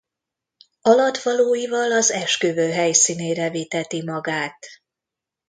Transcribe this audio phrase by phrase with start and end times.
[0.81, 4.67] Alattvalóival az esküvő helyszínére viteti magát.